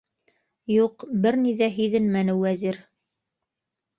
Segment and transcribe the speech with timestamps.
[0.75, 2.79] Юҡ, бер ни ҙә һиҙенмәне Вәзир.